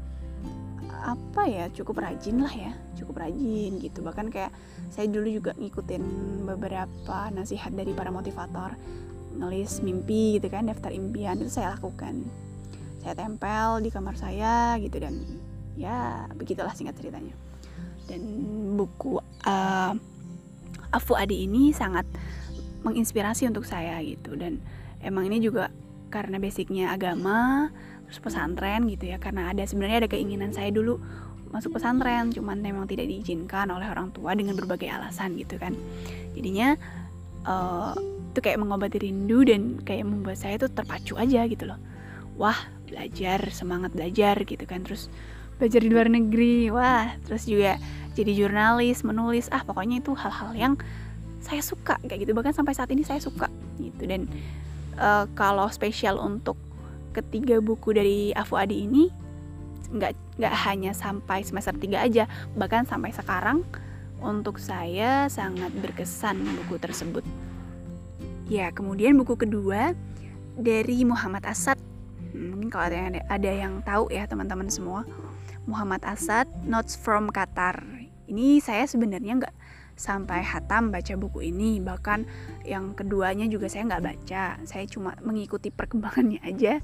apa 0.98 1.46
ya 1.46 1.70
cukup 1.70 2.01
rajin 2.01 2.41
lah 2.41 2.53
ya 2.53 2.72
cukup 2.98 3.25
rajin 3.25 3.82
gitu. 3.82 4.06
Bahkan 4.06 4.29
kayak 4.29 4.53
saya 4.94 5.10
dulu 5.10 5.27
juga 5.29 5.51
ngikutin 5.58 6.03
beberapa 6.46 7.17
nasihat 7.34 7.74
dari 7.74 7.94
para 7.98 8.13
motivator 8.13 8.77
nulis 9.38 9.86
mimpi 9.86 10.41
gitu 10.41 10.50
kan 10.50 10.65
daftar 10.65 10.89
impian 10.89 11.38
itu 11.38 11.53
saya 11.53 11.77
lakukan 11.77 12.25
saya 13.01 13.13
tempel 13.13 13.82
di 13.84 13.89
kamar 13.94 14.16
saya 14.18 14.75
gitu 14.82 14.98
dan 15.00 15.13
ya 15.77 16.25
begitulah 16.34 16.74
singkat 16.74 16.98
ceritanya. 16.98 17.36
Dan 18.08 18.22
buku 18.80 19.20
uh, 19.46 19.94
Afu 20.92 21.13
Adi 21.20 21.44
ini 21.44 21.75
sangat 21.75 22.08
menginspirasi 22.88 23.50
untuk 23.51 23.68
saya 23.68 24.00
gitu 24.00 24.39
dan 24.39 24.63
emang 25.04 25.27
ini 25.27 25.44
juga 25.44 25.68
karena 26.08 26.39
basicnya 26.39 26.96
agama 26.96 27.68
terus 28.08 28.24
pesantren 28.24 28.88
gitu 28.88 29.12
ya 29.12 29.20
karena 29.20 29.51
ada 29.51 29.68
sebenarnya 29.68 30.08
ada 30.08 30.10
keinginan 30.10 30.56
saya 30.56 30.72
dulu 30.72 30.96
masuk 31.51 31.75
pesantren 31.75 32.32
cuman 32.32 32.63
memang 32.63 32.88
tidak 32.88 33.08
diizinkan 33.12 33.68
oleh 33.72 33.88
orang 33.88 34.12
tua 34.16 34.36
dengan 34.36 34.56
berbagai 34.56 34.88
alasan 34.88 35.36
gitu 35.36 35.60
kan. 35.60 35.75
Jadinya 36.36 36.80
uh, 37.44 37.96
itu 38.32 38.39
kayak 38.39 38.60
mengobati 38.60 39.04
rindu 39.04 39.44
dan 39.44 39.80
kayak 39.84 40.08
membuat 40.08 40.39
saya 40.39 40.56
tuh 40.60 40.72
terpacu 40.72 41.20
aja 41.20 41.44
gitu 41.48 41.68
loh. 41.68 41.80
Wah 42.39 42.56
belajar 42.88 43.51
semangat 43.51 43.91
belajar 43.94 44.39
gitu 44.48 44.63
kan. 44.63 44.82
Terus 44.88 45.12
belajar 45.60 45.79
di 45.82 45.89
luar 45.89 46.08
negeri 46.08 46.70
wah 46.70 47.17
terus 47.25 47.46
juga 47.46 47.75
jadi 48.15 48.32
jurnalis 48.34 49.03
menulis. 49.03 49.51
Ah 49.51 49.62
pokoknya 49.62 50.01
itu 50.01 50.15
hal-hal 50.15 50.56
yang 50.56 50.74
saya 51.44 51.62
suka 51.62 52.00
kayak 52.08 52.25
gitu. 52.25 52.32
Bahkan 52.34 52.56
sampai 52.56 52.74
saat 52.74 52.89
ini 52.89 53.03
saya 53.03 53.20
suka 53.20 53.51
gitu. 53.77 54.08
Dan 54.08 54.25
uh, 54.98 55.29
kalau 55.38 55.67
spesial 55.70 56.17
untuk 56.17 56.58
ketiga 57.13 57.58
buku 57.62 57.94
dari 57.98 58.32
Afu 58.38 58.58
Adi 58.58 58.86
ini 58.86 59.10
nggak 59.88 60.38
nggak 60.38 60.56
hanya 60.67 60.91
sampai 60.91 61.41
semester 61.48 61.72
3 61.72 61.96
aja 61.96 62.27
bahkan 62.60 62.84
sampai 62.84 63.15
sekarang 63.15 63.63
untuk 64.20 64.60
saya 64.60 65.29
sangat 65.29 65.72
berkesan 65.77 66.41
buku 66.63 66.82
tersebut. 66.82 67.24
Ya 68.48 68.74
kemudian 68.74 69.17
buku 69.17 69.38
kedua 69.38 69.94
dari 70.58 71.06
Muhammad 71.06 71.46
Asad 71.46 71.77
mungkin 72.38 72.70
kalau 72.70 72.86
ada 72.88 72.98
yang 72.98 73.12
ada 73.27 73.51
yang 73.51 73.74
tahu 73.82 74.13
ya 74.13 74.29
teman-teman 74.29 74.70
semua. 74.70 75.03
Muhammad 75.67 76.00
Asad 76.08 76.48
Notes 76.63 76.96
from 76.96 77.27
Qatar. 77.34 77.84
Ini 78.27 78.63
saya 78.63 78.88
sebenarnya 78.88 79.44
nggak 79.44 79.56
sampai 79.98 80.46
hatam 80.46 80.94
baca 80.94 81.17
buku 81.20 81.50
ini. 81.51 81.84
Bahkan 81.84 82.20
yang 82.63 82.96
keduanya 82.96 83.50
juga 83.51 83.67
saya 83.67 83.89
nggak 83.89 84.03
baca. 84.03 84.62
Saya 84.63 84.86
cuma 84.88 85.17
mengikuti 85.25 85.67
perkembangannya 85.67 86.39
aja. 86.48 86.79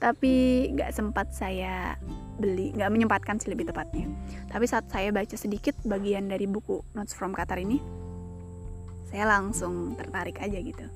Tapi 0.00 0.32
nggak 0.72 0.90
sempat 0.94 1.36
saya 1.36 2.00
beli 2.40 2.72
nggak 2.72 2.90
menyempatkan 2.90 3.36
sih 3.36 3.52
lebih 3.52 3.68
tepatnya. 3.68 4.08
Tapi 4.48 4.64
saat 4.64 4.88
saya 4.88 5.12
baca 5.12 5.36
sedikit 5.36 5.76
bagian 5.84 6.32
dari 6.32 6.48
buku 6.48 6.80
Notes 6.96 7.12
from 7.12 7.36
Qatar 7.36 7.60
ini 7.60 8.04
saya 9.14 9.30
langsung 9.30 9.94
tertarik 9.94 10.42
aja 10.42 10.58
gitu 10.58 10.90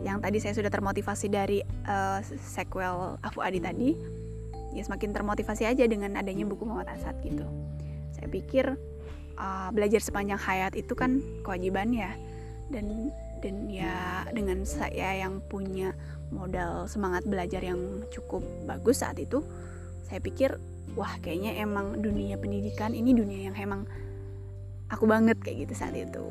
yang 0.00 0.18
tadi 0.18 0.40
saya 0.40 0.56
sudah 0.56 0.72
termotivasi 0.72 1.28
dari 1.28 1.60
uh, 1.86 2.18
sequel 2.24 3.20
Afu 3.20 3.44
Adi 3.44 3.60
tadi 3.60 3.90
ya 4.72 4.82
semakin 4.82 5.12
termotivasi 5.12 5.68
aja 5.68 5.84
dengan 5.84 6.16
adanya 6.16 6.48
buku 6.48 6.64
Muhammad 6.64 6.96
Asad 6.96 7.14
gitu. 7.20 7.44
Saya 8.16 8.26
pikir 8.32 8.72
uh, 9.36 9.68
belajar 9.70 10.00
sepanjang 10.00 10.40
hayat 10.40 10.72
itu 10.74 10.96
kan 10.96 11.20
kewajiban 11.44 11.92
ya. 11.92 12.16
Dan 12.72 13.12
dan 13.42 13.68
ya 13.68 14.24
dengan 14.30 14.62
saya 14.62 15.18
yang 15.18 15.42
punya 15.50 15.92
modal 16.30 16.86
semangat 16.88 17.26
belajar 17.26 17.60
yang 17.60 18.06
cukup 18.08 18.40
bagus 18.64 19.02
saat 19.02 19.18
itu 19.18 19.42
saya 20.06 20.22
pikir 20.22 20.56
wah 20.94 21.18
kayaknya 21.20 21.58
emang 21.60 22.00
dunia 22.00 22.38
pendidikan 22.38 22.94
ini 22.94 23.12
dunia 23.12 23.50
yang 23.50 23.56
emang 23.58 23.82
aku 24.88 25.04
banget 25.10 25.36
kayak 25.42 25.66
gitu 25.68 25.74
saat 25.74 25.98
itu 25.98 26.22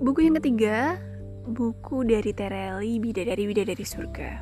buku 0.00 0.24
yang 0.24 0.40
ketiga 0.40 0.96
buku 1.44 2.08
dari 2.08 2.32
Tereli 2.32 2.96
Bidadari 2.96 3.44
Bidadari 3.44 3.84
Surga. 3.84 4.40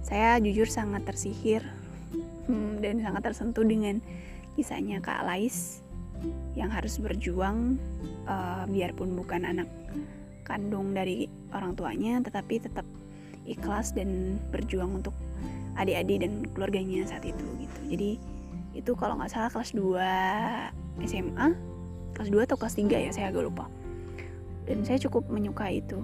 Saya 0.00 0.40
jujur 0.40 0.64
sangat 0.72 1.04
tersihir 1.04 1.60
hmm, 2.48 2.80
dan 2.80 3.04
sangat 3.04 3.28
tersentuh 3.28 3.60
dengan 3.60 4.00
kisahnya 4.56 5.04
Kak 5.04 5.28
Lais 5.28 5.84
yang 6.56 6.72
harus 6.72 6.96
berjuang 6.96 7.76
uh, 8.24 8.64
biarpun 8.72 9.12
bukan 9.20 9.44
anak 9.44 9.68
kandung 10.48 10.96
dari 10.96 11.28
orang 11.52 11.76
tuanya 11.76 12.16
tetapi 12.24 12.64
tetap 12.64 12.88
ikhlas 13.44 13.92
dan 13.92 14.40
berjuang 14.48 15.04
untuk 15.04 15.12
adik-adik 15.76 16.24
dan 16.24 16.48
keluarganya 16.56 17.04
saat 17.04 17.28
itu 17.28 17.44
gitu. 17.60 17.80
Jadi 17.84 18.10
itu 18.72 18.92
kalau 18.96 19.20
nggak 19.20 19.28
salah 19.28 19.52
kelas 19.52 19.76
2 19.76 21.04
SMA 21.04 21.48
kelas 22.16 22.28
2 22.32 22.48
atau 22.48 22.56
kelas 22.56 22.80
3 22.80 22.88
ya 22.96 23.10
saya 23.12 23.28
agak 23.28 23.44
lupa 23.44 23.68
dan 24.70 24.86
saya 24.86 25.02
cukup 25.02 25.26
menyukai 25.26 25.82
itu. 25.82 25.98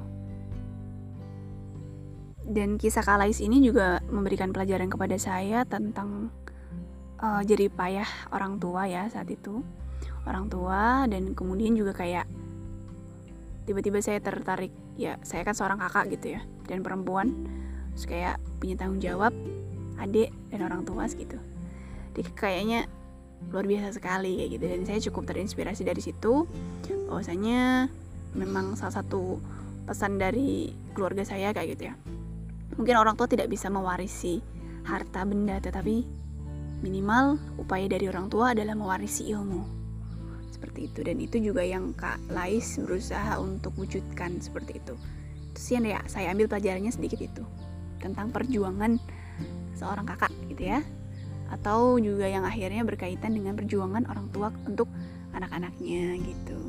Dan 2.46 2.78
kisah 2.78 3.06
Kalais 3.06 3.38
ini 3.38 3.62
juga 3.62 4.02
memberikan 4.10 4.50
pelajaran 4.50 4.90
kepada 4.90 5.14
saya 5.18 5.62
tentang 5.66 6.30
uh, 7.22 7.42
jadi 7.46 7.70
payah 7.70 8.06
orang 8.34 8.58
tua 8.58 8.90
ya 8.90 9.06
saat 9.06 9.30
itu. 9.30 9.62
Orang 10.26 10.50
tua 10.50 11.06
dan 11.06 11.38
kemudian 11.38 11.78
juga 11.78 11.94
kayak 11.94 12.26
tiba-tiba 13.70 14.02
saya 14.02 14.18
tertarik 14.18 14.74
ya 14.98 15.18
saya 15.22 15.46
kan 15.46 15.54
seorang 15.54 15.78
kakak 15.78 16.18
gitu 16.18 16.34
ya 16.34 16.42
dan 16.66 16.82
perempuan. 16.82 17.46
Terus 17.94 18.06
kayak 18.10 18.36
punya 18.58 18.74
tanggung 18.74 18.98
jawab 18.98 19.30
adik 20.02 20.34
dan 20.50 20.66
orang 20.66 20.82
tua 20.82 21.06
gitu 21.08 21.38
jadi 22.16 22.32
kayaknya 22.32 22.80
luar 23.52 23.68
biasa 23.68 24.00
sekali 24.00 24.40
kayak 24.40 24.50
gitu. 24.56 24.64
Dan 24.64 24.80
saya 24.88 24.98
cukup 25.12 25.28
terinspirasi 25.28 25.84
dari 25.84 26.00
situ. 26.00 26.48
Bahwasanya 27.12 27.92
memang 28.36 28.76
salah 28.76 29.00
satu 29.00 29.40
pesan 29.88 30.20
dari 30.20 30.70
keluarga 30.92 31.24
saya 31.24 31.56
kayak 31.56 31.68
gitu 31.74 31.82
ya 31.90 31.94
mungkin 32.76 32.94
orang 33.00 33.16
tua 33.16 33.26
tidak 33.26 33.48
bisa 33.48 33.72
mewarisi 33.72 34.44
harta 34.84 35.24
benda 35.24 35.58
tetapi 35.58 36.04
Minimal 36.84 37.40
upaya 37.56 37.88
dari 37.88 38.04
orang 38.04 38.28
tua 38.28 38.52
adalah 38.52 38.76
mewarisi 38.76 39.32
ilmu. 39.32 39.64
Seperti 40.52 40.92
itu 40.92 41.00
dan 41.00 41.16
itu 41.16 41.40
juga 41.40 41.64
yang 41.64 41.96
Kak 41.96 42.28
Lais 42.28 42.76
berusaha 42.76 43.40
untuk 43.40 43.72
wujudkan 43.80 44.36
seperti 44.44 44.76
itu. 44.84 44.92
Terus 45.56 45.66
ya 45.72 46.00
saya 46.04 46.36
ambil 46.36 46.52
pelajarannya 46.52 46.92
sedikit 46.92 47.16
itu 47.24 47.44
tentang 47.96 48.28
perjuangan 48.28 49.00
seorang 49.72 50.04
kakak 50.04 50.32
gitu 50.52 50.68
ya. 50.68 50.84
Atau 51.48 51.96
juga 51.96 52.28
yang 52.28 52.44
akhirnya 52.44 52.84
berkaitan 52.84 53.32
dengan 53.32 53.56
perjuangan 53.56 54.04
orang 54.12 54.28
tua 54.28 54.52
untuk 54.68 54.92
anak-anaknya 55.32 56.20
gitu. 56.28 56.60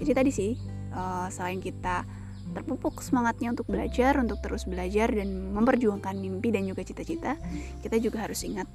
Jadi 0.00 0.10
tadi 0.16 0.30
sih 0.32 0.56
uh, 0.96 1.28
selain 1.28 1.60
kita 1.60 2.08
terpupuk 2.50 2.98
semangatnya 2.98 3.54
untuk 3.54 3.70
belajar, 3.70 4.18
untuk 4.18 4.42
terus 4.42 4.66
belajar 4.66 5.12
dan 5.12 5.54
memperjuangkan 5.54 6.18
mimpi 6.18 6.50
dan 6.50 6.66
juga 6.66 6.82
cita-cita, 6.82 7.38
kita 7.84 8.02
juga 8.02 8.26
harus 8.26 8.42
ingat 8.42 8.66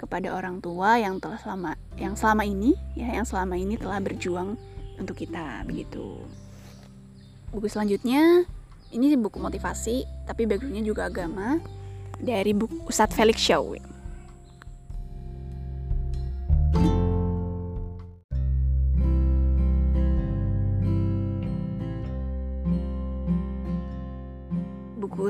kepada 0.00 0.32
orang 0.32 0.64
tua 0.64 0.96
yang 0.96 1.20
telah 1.20 1.36
selama 1.36 1.76
yang 2.00 2.16
selama 2.16 2.48
ini 2.48 2.72
ya 2.96 3.20
yang 3.20 3.28
selama 3.28 3.60
ini 3.60 3.76
telah 3.76 4.00
berjuang 4.00 4.56
untuk 4.96 5.14
kita 5.20 5.62
begitu. 5.68 6.16
Buku 7.52 7.68
selanjutnya 7.68 8.48
ini 8.96 9.12
buku 9.20 9.36
motivasi 9.36 10.08
tapi 10.24 10.48
backgroundnya 10.48 10.82
juga 10.82 11.12
agama 11.12 11.60
dari 12.16 12.56
buku 12.56 12.88
Ustadz 12.88 13.12
Felix 13.12 13.36
Shaw. 13.36 13.76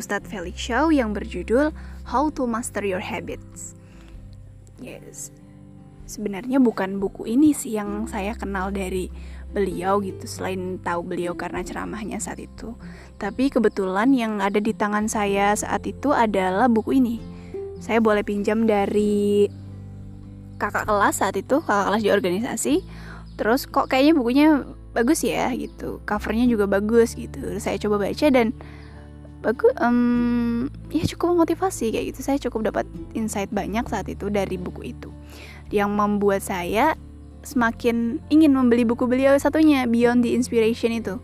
Ustadz 0.00 0.32
Felix 0.32 0.56
Shaw 0.56 0.88
yang 0.88 1.12
berjudul 1.12 1.76
How 2.08 2.32
to 2.32 2.48
Master 2.48 2.80
Your 2.80 3.04
Habits. 3.04 3.76
Yes, 4.80 5.28
sebenarnya 6.08 6.56
bukan 6.56 6.96
buku 6.96 7.28
ini 7.28 7.52
sih 7.52 7.76
yang 7.76 8.08
saya 8.08 8.32
kenal 8.32 8.72
dari 8.72 9.12
beliau 9.52 10.00
gitu 10.00 10.24
selain 10.24 10.80
tahu 10.80 11.04
beliau 11.04 11.36
karena 11.36 11.60
ceramahnya 11.60 12.16
saat 12.16 12.40
itu. 12.40 12.72
Tapi 13.20 13.52
kebetulan 13.52 14.16
yang 14.16 14.40
ada 14.40 14.56
di 14.56 14.72
tangan 14.72 15.04
saya 15.04 15.52
saat 15.52 15.84
itu 15.84 16.16
adalah 16.16 16.72
buku 16.72 16.96
ini. 16.96 17.20
Saya 17.76 18.00
boleh 18.00 18.24
pinjam 18.24 18.64
dari 18.64 19.52
kakak 20.56 20.88
kelas 20.88 21.20
saat 21.20 21.36
itu, 21.36 21.60
kakak 21.60 21.92
kelas 21.92 22.00
di 22.00 22.08
organisasi. 22.08 22.74
Terus 23.36 23.68
kok 23.68 23.92
kayaknya 23.92 24.16
bukunya 24.16 24.48
bagus 24.96 25.20
ya 25.28 25.52
gitu, 25.52 26.00
covernya 26.08 26.48
juga 26.48 26.64
bagus 26.64 27.12
gitu. 27.20 27.60
Saya 27.60 27.76
coba 27.76 28.08
baca 28.08 28.26
dan 28.32 28.56
bagus 29.40 29.72
um, 29.80 30.68
ya 30.92 31.04
cukup 31.16 31.36
memotivasi 31.36 31.92
kayak 31.92 32.12
gitu. 32.14 32.20
Saya 32.20 32.38
cukup 32.40 32.72
dapat 32.72 32.86
insight 33.16 33.48
banyak 33.52 33.84
saat 33.88 34.06
itu 34.08 34.28
dari 34.28 34.60
buku 34.60 34.92
itu. 34.92 35.10
Yang 35.72 35.90
membuat 35.92 36.40
saya 36.44 36.94
semakin 37.40 38.20
ingin 38.28 38.52
membeli 38.52 38.84
buku 38.84 39.08
beliau 39.08 39.32
satunya 39.40 39.88
Beyond 39.88 40.24
the 40.28 40.36
Inspiration 40.36 40.92
itu. 40.92 41.16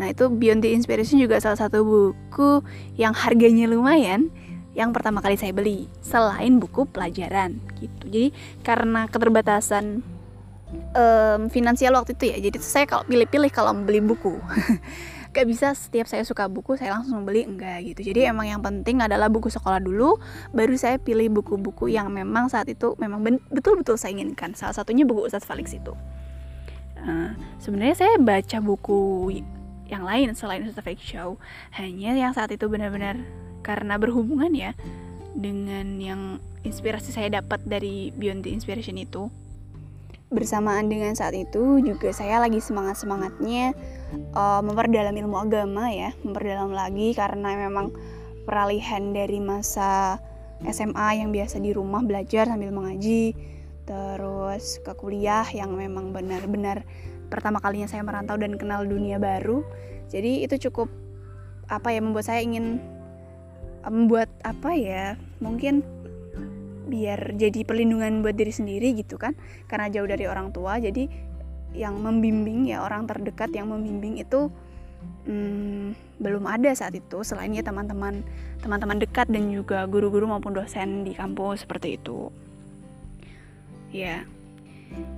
Nah 0.00 0.08
itu 0.08 0.32
Beyond 0.32 0.64
the 0.64 0.72
Inspiration 0.72 1.20
juga 1.20 1.40
salah 1.44 1.60
satu 1.60 1.84
buku 1.84 2.64
yang 2.96 3.12
harganya 3.12 3.68
lumayan 3.68 4.32
yang 4.72 4.94
pertama 4.94 5.18
kali 5.18 5.34
saya 5.34 5.50
beli 5.50 5.90
selain 6.00 6.62
buku 6.62 6.86
pelajaran 6.88 7.58
gitu. 7.82 8.04
Jadi 8.06 8.28
karena 8.62 9.10
keterbatasan 9.10 10.00
um, 10.94 11.40
finansial 11.50 11.96
waktu 11.96 12.14
itu 12.14 12.24
ya 12.30 12.36
jadi 12.50 12.56
saya 12.60 12.84
kalau 12.86 13.04
pilih-pilih 13.08 13.50
kalau 13.52 13.72
membeli 13.74 14.04
buku 14.04 14.36
gak 15.32 15.46
bisa 15.46 15.76
setiap 15.76 16.08
saya 16.08 16.24
suka 16.24 16.48
buku 16.48 16.74
saya 16.74 16.96
langsung 16.96 17.22
beli 17.22 17.44
enggak 17.44 17.84
gitu. 17.84 18.12
Jadi 18.12 18.26
emang 18.26 18.48
yang 18.48 18.60
penting 18.64 19.04
adalah 19.04 19.28
buku 19.28 19.52
sekolah 19.52 19.78
dulu 19.78 20.16
baru 20.50 20.74
saya 20.74 20.96
pilih 20.96 21.28
buku-buku 21.30 21.92
yang 21.92 22.08
memang 22.08 22.48
saat 22.48 22.66
itu 22.68 22.96
memang 22.96 23.20
betul-betul 23.52 24.00
saya 24.00 24.16
inginkan. 24.16 24.56
Salah 24.56 24.74
satunya 24.74 25.04
buku 25.04 25.28
Ustadz 25.28 25.46
Felix 25.46 25.76
itu. 25.76 25.92
Uh, 26.98 27.30
sebenarnya 27.62 27.94
saya 27.94 28.14
baca 28.18 28.58
buku 28.58 29.30
yang 29.88 30.04
lain 30.04 30.36
selain 30.36 30.66
Ustaz 30.66 30.84
Fake 30.84 31.00
Show 31.00 31.40
hanya 31.78 32.12
yang 32.12 32.34
saat 32.36 32.52
itu 32.52 32.68
benar-benar 32.68 33.16
karena 33.64 33.96
berhubungan 33.96 34.52
ya 34.52 34.76
dengan 35.32 35.96
yang 36.02 36.20
inspirasi 36.66 37.14
saya 37.14 37.40
dapat 37.40 37.62
dari 37.64 38.10
Beyond 38.12 38.44
the 38.44 38.50
Inspiration 38.52 38.98
itu 39.00 39.32
bersamaan 40.28 40.92
dengan 40.92 41.16
saat 41.16 41.32
itu 41.32 41.80
juga 41.80 42.12
saya 42.12 42.36
lagi 42.36 42.60
semangat 42.60 43.00
semangatnya 43.00 43.72
uh, 44.36 44.60
memperdalam 44.60 45.16
ilmu 45.16 45.40
agama 45.40 45.88
ya 45.88 46.12
memperdalam 46.20 46.68
lagi 46.68 47.16
karena 47.16 47.56
memang 47.56 47.96
peralihan 48.44 49.16
dari 49.16 49.40
masa 49.40 50.20
SMA 50.68 51.24
yang 51.24 51.32
biasa 51.32 51.62
di 51.62 51.72
rumah 51.72 52.04
belajar 52.04 52.50
sambil 52.50 52.74
mengaji 52.74 53.32
terus 53.88 54.84
ke 54.84 54.92
kuliah 55.00 55.48
yang 55.48 55.72
memang 55.72 56.12
benar-benar 56.12 56.84
pertama 57.28 57.60
kalinya 57.60 57.88
saya 57.88 58.04
merantau 58.04 58.36
dan 58.40 58.56
kenal 58.56 58.84
dunia 58.84 59.20
baru. 59.20 59.64
Jadi 60.08 60.44
itu 60.44 60.68
cukup 60.68 60.88
apa 61.68 61.92
ya 61.92 62.00
membuat 62.00 62.24
saya 62.28 62.40
ingin 62.40 62.80
membuat 63.84 64.28
apa 64.44 64.72
ya 64.76 65.16
mungkin 65.40 65.84
biar 66.88 67.36
jadi 67.36 67.62
perlindungan 67.62 68.24
buat 68.24 68.34
diri 68.34 68.50
sendiri 68.50 68.96
gitu 68.96 69.20
kan. 69.20 69.36
Karena 69.68 69.92
jauh 69.92 70.08
dari 70.08 70.24
orang 70.24 70.50
tua 70.50 70.80
jadi 70.80 71.06
yang 71.76 72.00
membimbing 72.00 72.64
ya 72.72 72.80
orang 72.80 73.04
terdekat 73.04 73.52
yang 73.52 73.68
membimbing 73.68 74.16
itu 74.16 74.48
hmm, 75.28 75.92
belum 76.18 76.48
ada 76.48 76.72
saat 76.72 76.96
itu. 76.96 77.20
Selain 77.22 77.52
ya 77.52 77.60
teman-teman 77.60 78.24
teman-teman 78.64 78.98
dekat 78.98 79.28
dan 79.28 79.52
juga 79.52 79.84
guru-guru 79.84 80.26
maupun 80.26 80.56
dosen 80.56 81.04
di 81.04 81.12
kampus 81.14 81.68
seperti 81.68 82.00
itu. 82.00 82.32
Ya. 83.92 84.24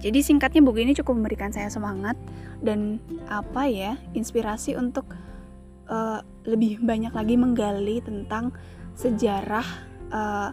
Jadi 0.03 0.27
singkatnya 0.27 0.67
buku 0.67 0.83
ini 0.83 0.99
cukup 0.99 1.15
memberikan 1.15 1.55
saya 1.55 1.71
semangat 1.71 2.19
dan 2.59 2.99
apa 3.31 3.71
ya 3.71 3.95
inspirasi 4.19 4.75
untuk 4.75 5.07
uh, 5.87 6.21
lebih 6.43 6.83
banyak 6.83 7.15
lagi 7.15 7.35
menggali 7.39 8.03
tentang 8.03 8.50
sejarah 8.99 9.67
uh, 10.11 10.50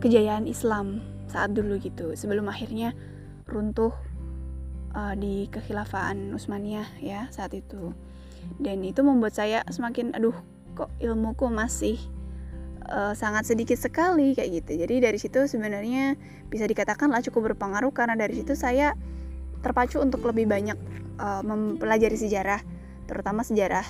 kejayaan 0.00 0.48
Islam 0.48 1.04
saat 1.30 1.54
dulu 1.54 1.78
gitu 1.78 2.16
sebelum 2.18 2.50
akhirnya 2.50 2.96
runtuh 3.46 3.94
uh, 4.94 5.14
di 5.14 5.46
kekhilafaan 5.50 6.34
Utsmaniyah 6.34 6.88
ya 6.98 7.30
saat 7.30 7.54
itu 7.54 7.94
dan 8.58 8.82
itu 8.82 9.00
membuat 9.04 9.36
saya 9.36 9.62
semakin 9.68 10.16
aduh 10.16 10.34
kok 10.74 10.90
ilmuku 10.98 11.46
masih 11.50 11.98
uh, 12.88 13.12
sangat 13.14 13.46
sedikit 13.46 13.76
sekali 13.76 14.34
kayak 14.34 14.64
gitu. 14.64 14.80
Jadi 14.86 14.94
dari 15.02 15.18
situ 15.20 15.44
sebenarnya 15.46 16.16
bisa 16.48 16.66
dikatakan 16.66 17.12
lah 17.12 17.22
cukup 17.22 17.54
berpengaruh 17.54 17.92
karena 17.94 18.16
dari 18.18 18.40
situ 18.40 18.56
saya 18.56 18.96
terpacu 19.60 20.00
untuk 20.00 20.24
lebih 20.24 20.48
banyak 20.48 20.78
uh, 21.20 21.42
mempelajari 21.44 22.16
sejarah, 22.16 22.64
terutama 23.04 23.44
sejarah 23.44 23.84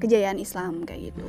kejayaan 0.00 0.40
Islam 0.40 0.82
kayak 0.88 1.12
gitu. 1.12 1.28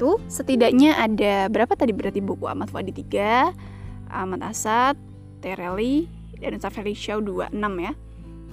Tuh 0.00 0.18
setidaknya 0.26 0.98
ada 0.98 1.46
berapa 1.48 1.72
tadi 1.78 1.94
berarti 1.94 2.18
buku 2.18 2.50
Ahmad 2.50 2.70
Fuadi 2.70 2.90
3, 2.90 4.10
Ahmad 4.10 4.40
Asad, 4.42 4.98
Tereli, 5.38 6.10
dan 6.42 6.58
Ustaz 6.58 6.74
Felix 6.74 6.98
Shaw 6.98 7.22
26 7.22 7.54
ya. 7.78 7.92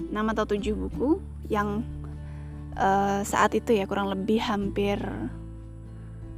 6 0.02 0.32
atau 0.34 0.44
7 0.48 0.74
buku 0.74 1.10
yang 1.50 1.84
uh, 2.78 3.20
saat 3.22 3.54
itu 3.54 3.76
ya 3.76 3.86
kurang 3.86 4.10
lebih 4.10 4.40
hampir 4.42 4.98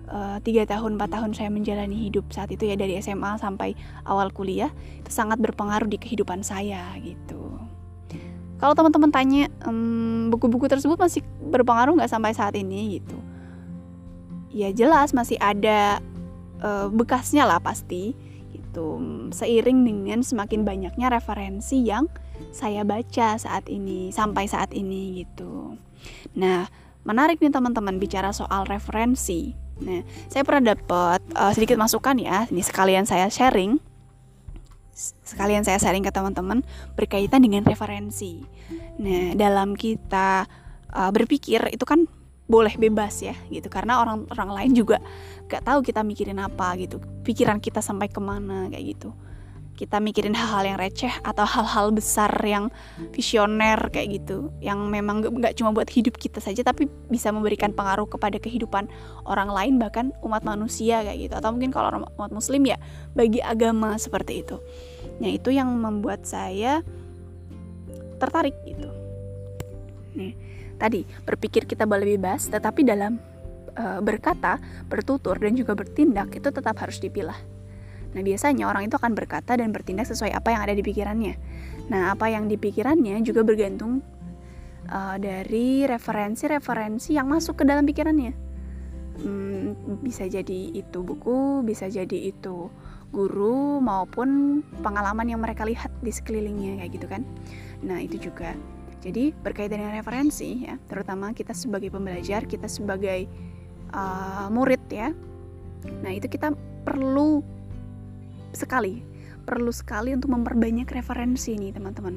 Eh, 0.05 0.39
tiga 0.45 0.63
uh, 0.63 0.69
tahun 0.69 1.01
empat 1.01 1.17
tahun 1.17 1.33
saya 1.33 1.49
menjalani 1.49 1.97
hidup 1.97 2.29
saat 2.29 2.53
itu 2.53 2.69
ya 2.69 2.77
dari 2.77 3.01
SMA 3.01 3.41
sampai 3.41 3.73
awal 4.05 4.29
kuliah 4.29 4.69
itu 5.01 5.09
sangat 5.09 5.41
berpengaruh 5.41 5.89
di 5.89 5.97
kehidupan 5.97 6.45
saya 6.45 6.93
gitu. 7.01 7.57
Kalau 8.61 8.77
teman-teman 8.77 9.09
tanya 9.09 9.49
buku-buku 10.29 10.69
um, 10.69 10.73
tersebut 10.77 11.01
masih 11.01 11.25
berpengaruh 11.49 11.97
nggak 11.97 12.13
sampai 12.13 12.37
saat 12.37 12.53
ini 12.53 13.01
gitu? 13.01 13.17
Ya 14.55 14.71
jelas 14.71 15.11
masih 15.11 15.35
ada 15.43 15.99
uh, 16.63 16.87
bekasnya 16.89 17.45
lah 17.45 17.59
pasti 17.59 18.15
gitu. 18.55 19.03
Seiring 19.35 19.83
dengan 19.83 20.23
semakin 20.23 20.63
banyaknya 20.63 21.11
referensi 21.11 21.83
yang 21.83 22.07
saya 22.55 22.87
baca 22.87 23.35
saat 23.35 23.67
ini 23.67 24.15
sampai 24.15 24.47
saat 24.47 24.71
ini 24.71 25.27
gitu. 25.27 25.75
Nah 26.39 26.71
menarik 27.03 27.43
nih 27.43 27.51
teman-teman 27.51 27.99
bicara 27.99 28.31
soal 28.31 28.65
referensi 28.65 29.65
Nah, 29.83 30.07
saya 30.31 30.47
pernah 30.47 30.75
dapat 30.77 31.19
uh, 31.35 31.51
sedikit 31.51 31.75
masukan 31.75 32.15
ya. 32.23 32.47
Ini 32.47 32.63
sekalian 32.63 33.05
saya 33.09 33.27
sharing. 33.27 33.83
Sekalian 35.27 35.67
saya 35.67 35.83
sharing 35.83 36.07
ke 36.07 36.15
teman-teman 36.15 36.63
berkaitan 36.95 37.43
dengan 37.43 37.67
referensi. 37.67 38.47
Nah, 39.03 39.35
dalam 39.35 39.75
kita 39.75 40.47
uh, 40.95 41.11
berpikir 41.11 41.75
itu 41.75 41.83
kan 41.83 42.07
boleh 42.45 42.75
bebas 42.77 43.25
ya 43.25 43.37
gitu. 43.49 43.69
Karena 43.73 44.01
orang 44.01 44.29
orang 44.33 44.51
lain 44.53 44.73
juga 44.77 45.01
gak 45.49 45.65
tahu 45.65 45.81
kita 45.81 46.05
mikirin 46.05 46.41
apa 46.41 46.77
gitu. 46.77 47.01
Pikiran 47.25 47.61
kita 47.61 47.81
sampai 47.81 48.09
ke 48.13 48.21
mana 48.21 48.69
kayak 48.69 48.97
gitu. 48.97 49.11
Kita 49.75 49.99
mikirin 49.99 50.39
hal-hal 50.39 50.71
yang 50.71 50.79
receh 50.79 51.11
atau 51.27 51.43
hal-hal 51.43 51.91
besar 51.91 52.31
yang 52.47 52.71
visioner 53.11 53.91
kayak 53.91 54.23
gitu. 54.23 54.55
Yang 54.63 54.87
memang 54.87 55.19
nggak 55.27 55.59
cuma 55.59 55.75
buat 55.75 55.91
hidup 55.91 56.15
kita 56.15 56.39
saja 56.39 56.63
tapi 56.63 56.87
bisa 57.11 57.35
memberikan 57.35 57.75
pengaruh 57.75 58.07
kepada 58.07 58.39
kehidupan 58.39 58.87
orang 59.27 59.51
lain 59.51 59.83
bahkan 59.83 60.15
umat 60.23 60.47
manusia 60.47 61.03
kayak 61.03 61.27
gitu. 61.27 61.35
Atau 61.35 61.51
mungkin 61.59 61.75
kalau 61.75 62.07
umat 62.07 62.31
muslim 62.31 62.63
ya 62.71 62.79
bagi 63.19 63.43
agama 63.43 63.99
seperti 63.99 64.47
itu. 64.47 64.63
Nah 65.19 65.31
itu 65.35 65.51
yang 65.51 65.67
membuat 65.75 66.23
saya 66.23 66.87
tertarik 68.23 68.55
gitu 68.63 69.04
nih 70.15 70.33
tadi 70.79 71.05
berpikir 71.05 71.69
kita 71.69 71.87
boleh 71.87 72.19
bebas 72.19 72.51
tetapi 72.51 72.83
dalam 72.83 73.21
uh, 73.77 74.01
berkata 74.03 74.59
bertutur 74.87 75.39
dan 75.39 75.55
juga 75.55 75.75
bertindak 75.79 76.35
itu 76.35 76.49
tetap 76.51 76.75
harus 76.79 76.99
dipilah 76.99 77.55
Nah, 78.15 78.23
biasanya 78.23 78.71
orang 78.71 78.87
itu 78.87 78.95
akan 78.95 79.13
berkata 79.13 79.59
dan 79.59 79.75
bertindak 79.75 80.07
sesuai 80.07 80.31
apa 80.39 80.55
yang 80.55 80.63
ada 80.63 80.75
di 80.75 80.83
pikirannya. 80.87 81.35
Nah, 81.91 82.15
apa 82.15 82.31
yang 82.31 82.47
di 82.47 82.55
pikirannya 82.55 83.19
juga 83.27 83.43
bergantung 83.43 84.01
uh, 84.87 85.17
dari 85.19 85.83
referensi-referensi 85.85 87.19
yang 87.19 87.27
masuk 87.27 87.61
ke 87.61 87.65
dalam 87.67 87.83
pikirannya. 87.83 88.33
Hmm, 89.15 89.99
bisa 90.03 90.27
jadi 90.31 90.75
itu 90.75 91.03
buku, 91.03 91.67
bisa 91.67 91.91
jadi 91.91 92.31
itu 92.31 92.71
guru 93.15 93.79
maupun 93.79 94.59
pengalaman 94.83 95.31
yang 95.31 95.39
mereka 95.43 95.63
lihat 95.63 95.91
di 96.03 96.11
sekelilingnya 96.11 96.83
kayak 96.83 96.93
gitu 96.95 97.07
kan. 97.11 97.23
Nah, 97.83 97.99
itu 97.99 98.31
juga. 98.31 98.55
Jadi 99.05 99.37
berkaitan 99.37 99.85
dengan 99.85 100.01
referensi 100.01 100.65
ya, 100.65 100.81
terutama 100.89 101.37
kita 101.37 101.53
sebagai 101.53 101.93
pembelajar, 101.93 102.49
kita 102.49 102.65
sebagai 102.73 103.29
uh, 103.93 104.49
murid 104.49 104.81
ya. 104.89 105.13
Nah, 106.01 106.13
itu 106.17 106.25
kita 106.33 106.57
perlu 106.89 107.45
sekali 108.57 109.03
perlu 109.45 109.71
sekali 109.71 110.17
untuk 110.17 110.33
memperbanyak 110.33 110.89
referensi 110.89 111.53
nih 111.55 111.77
teman-teman 111.77 112.17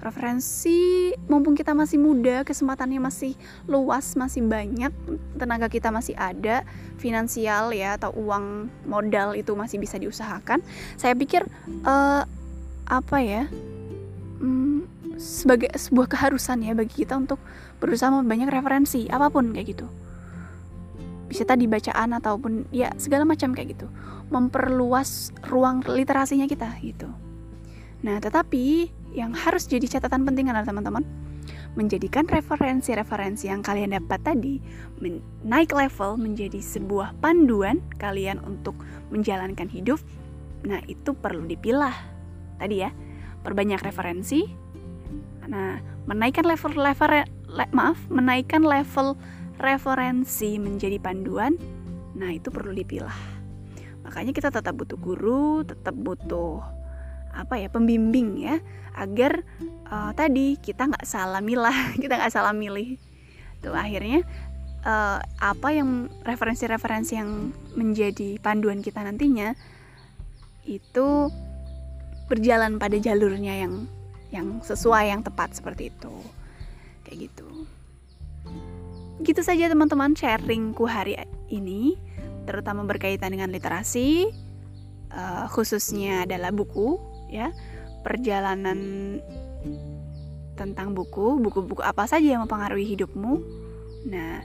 referensi 0.00 1.12
mumpung 1.28 1.52
kita 1.52 1.76
masih 1.76 2.00
muda 2.00 2.40
kesempatannya 2.46 3.02
masih 3.04 3.36
luas 3.68 4.16
masih 4.16 4.40
banyak 4.46 4.94
tenaga 5.36 5.68
kita 5.68 5.92
masih 5.92 6.16
ada 6.16 6.64
finansial 6.96 7.74
ya 7.74 8.00
atau 8.00 8.14
uang 8.16 8.70
modal 8.88 9.36
itu 9.36 9.52
masih 9.52 9.76
bisa 9.76 10.00
diusahakan 10.00 10.64
saya 10.96 11.12
pikir 11.12 11.44
uh, 11.84 12.24
apa 12.88 13.18
ya 13.20 13.44
hmm, 14.40 14.69
sebagai 15.20 15.68
sebuah 15.76 16.08
keharusan 16.08 16.64
ya 16.64 16.72
bagi 16.72 17.04
kita 17.04 17.12
untuk 17.20 17.36
berusaha 17.76 18.08
memperbanyak 18.08 18.48
referensi 18.48 19.04
apa 19.12 19.28
pun 19.28 19.52
kayak 19.52 19.76
gitu 19.76 19.86
bisa 21.30 21.46
tadi 21.46 21.70
bacaan 21.70 22.16
ataupun 22.16 22.72
ya 22.74 22.90
segala 22.98 23.22
macam 23.22 23.54
kayak 23.54 23.78
gitu 23.78 23.86
memperluas 24.34 25.30
ruang 25.46 25.84
literasinya 25.86 26.50
kita 26.50 26.74
gitu. 26.82 27.06
Nah, 28.02 28.18
tetapi 28.18 28.90
yang 29.14 29.36
harus 29.36 29.66
jadi 29.70 29.86
catatan 29.86 30.26
penting 30.26 30.50
adalah 30.50 30.66
teman-teman 30.66 31.04
menjadikan 31.78 32.26
referensi-referensi 32.26 33.46
yang 33.46 33.62
kalian 33.62 33.94
dapat 33.94 34.26
tadi 34.26 34.58
naik 35.46 35.70
level 35.70 36.18
menjadi 36.18 36.58
sebuah 36.58 37.14
panduan 37.22 37.78
kalian 38.02 38.42
untuk 38.42 38.74
menjalankan 39.14 39.70
hidup. 39.70 40.02
Nah, 40.66 40.82
itu 40.90 41.14
perlu 41.14 41.46
dipilah. 41.46 41.94
Tadi 42.58 42.76
ya, 42.82 42.90
perbanyak 43.46 43.86
referensi. 43.86 44.46
Nah, 45.50 45.82
menaikkan 46.06 46.46
level 46.46 46.78
level 46.78 47.26
le, 47.50 47.66
maaf, 47.74 47.98
menaikkan 48.06 48.62
level 48.62 49.18
referensi 49.58 50.56
menjadi 50.62 51.02
panduan. 51.02 51.58
Nah, 52.14 52.30
itu 52.30 52.48
perlu 52.54 52.70
dipilah 52.70 53.40
makanya 54.10 54.34
kita 54.34 54.50
tetap 54.50 54.74
butuh 54.74 54.98
guru 54.98 55.62
tetap 55.62 55.94
butuh 55.94 56.58
apa 57.30 57.62
ya 57.62 57.70
pembimbing 57.70 58.42
ya 58.42 58.58
agar 58.98 59.46
uh, 59.86 60.10
tadi 60.18 60.58
kita 60.58 60.90
nggak 60.90 61.06
salah 61.06 61.38
milah 61.38 61.76
kita 62.02 62.18
nggak 62.18 62.34
salah 62.34 62.50
milih 62.50 62.98
tuh 63.62 63.70
akhirnya 63.70 64.26
uh, 64.82 65.22
apa 65.38 65.68
yang 65.70 66.10
referensi-referensi 66.26 67.14
yang 67.14 67.54
menjadi 67.78 68.42
panduan 68.42 68.82
kita 68.82 68.98
nantinya 69.06 69.54
itu 70.66 71.30
berjalan 72.26 72.82
pada 72.82 72.98
jalurnya 72.98 73.62
yang 73.62 73.86
yang 74.30 74.62
sesuai 74.62 75.10
yang 75.10 75.20
tepat 75.22 75.58
seperti 75.58 75.90
itu. 75.90 76.14
Kayak 77.06 77.30
gitu. 77.30 77.48
Gitu 79.20 79.40
saja 79.44 79.68
teman-teman 79.68 80.16
sharingku 80.16 80.86
hari 80.88 81.18
ini 81.52 81.98
terutama 82.48 82.82
berkaitan 82.88 83.36
dengan 83.36 83.52
literasi 83.52 84.32
uh, 85.12 85.44
khususnya 85.50 86.24
adalah 86.24 86.54
buku 86.54 86.96
ya. 87.28 87.52
Perjalanan 88.00 89.20
tentang 90.56 90.96
buku 90.96 91.36
buku-buku 91.40 91.84
apa 91.84 92.08
saja 92.08 92.36
yang 92.36 92.46
mempengaruhi 92.48 92.96
hidupmu. 92.96 93.32
Nah 94.08 94.40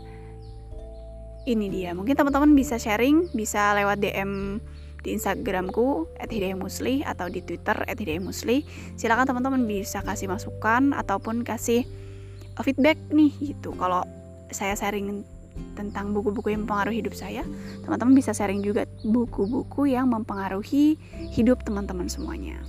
ini 1.45 1.69
dia. 1.69 1.93
Mungkin 1.93 2.17
teman-teman 2.17 2.51
bisa 2.57 2.75
sharing 2.81 3.31
bisa 3.31 3.77
lewat 3.77 4.01
DM 4.01 4.59
di 5.05 5.13
Instagramku 5.13 6.09
@hidayamusli 6.17 7.05
atau 7.05 7.29
di 7.29 7.45
Twitter 7.45 7.77
@hidayamusli. 7.85 8.65
Silakan 8.97 9.29
teman-teman 9.29 9.69
bisa 9.69 10.01
kasih 10.01 10.25
masukan 10.25 10.97
ataupun 10.97 11.45
kasih 11.45 11.85
feedback 12.65 12.97
nih 13.13 13.53
gitu. 13.53 13.77
Kalau 13.77 14.01
saya 14.49 14.73
sharing 14.73 15.21
tentang 15.77 16.11
buku-buku 16.11 16.51
yang 16.51 16.67
mempengaruhi 16.67 16.99
hidup 16.99 17.15
saya, 17.15 17.45
teman-teman 17.85 18.17
bisa 18.17 18.35
sharing 18.35 18.59
juga 18.65 18.83
buku-buku 19.07 19.93
yang 19.93 20.11
mempengaruhi 20.11 20.99
hidup 21.31 21.63
teman-teman 21.63 22.11
semuanya. 22.11 22.59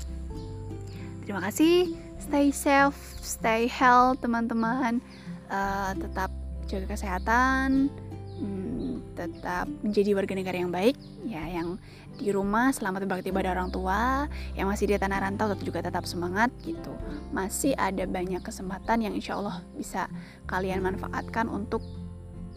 Terima 1.27 1.42
kasih, 1.42 1.90
stay 2.22 2.55
safe, 2.55 2.94
stay 3.18 3.66
health 3.66 4.22
teman-teman, 4.22 5.03
uh, 5.51 5.90
tetap 5.99 6.31
jaga 6.70 6.94
kesehatan, 6.94 7.90
hmm, 8.38 9.03
tetap 9.18 9.66
menjadi 9.83 10.14
warga 10.14 10.35
negara 10.38 10.57
yang 10.62 10.70
baik, 10.70 10.94
ya 11.27 11.42
yang 11.51 11.83
di 12.17 12.33
rumah 12.33 12.73
selamat 12.73 13.07
berbakti 13.07 13.31
pada 13.31 13.53
orang 13.53 13.69
tua 13.69 14.27
yang 14.57 14.67
masih 14.67 14.91
di 14.91 14.97
tanah 14.97 15.23
rantau 15.23 15.53
tetap 15.53 15.63
juga 15.63 15.81
tetap 15.85 16.05
semangat 16.09 16.51
gitu. 16.65 16.93
Masih 17.31 17.77
ada 17.77 18.05
banyak 18.09 18.41
kesempatan 18.41 19.05
yang 19.05 19.15
insya 19.15 19.37
Allah 19.39 19.63
bisa 19.77 20.09
kalian 20.49 20.83
manfaatkan 20.83 21.47
untuk 21.47 21.85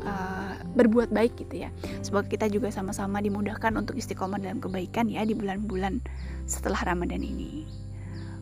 uh, 0.03 0.55
berbuat 0.73 1.11
baik 1.11 1.37
gitu 1.45 1.67
ya. 1.67 1.69
Semoga 2.01 2.27
kita 2.31 2.47
juga 2.47 2.71
sama-sama 2.71 3.19
dimudahkan 3.19 3.75
untuk 3.75 3.99
istiqomah 3.99 4.39
dalam 4.39 4.63
kebaikan 4.63 5.11
ya 5.11 5.21
di 5.27 5.35
bulan-bulan 5.35 6.01
setelah 6.49 6.79
Ramadan 6.81 7.21
ini. 7.21 7.67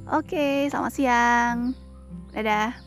Oke 0.08 0.72
selamat 0.72 0.94
siang. 0.96 1.58
Dadah 2.32 2.87